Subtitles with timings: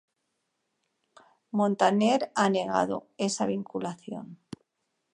[1.61, 4.39] Montaner ha negado esa vinculación.